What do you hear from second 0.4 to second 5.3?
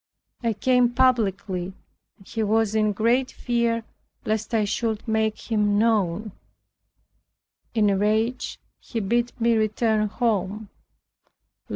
I came publicly, and he was in great fear lest I should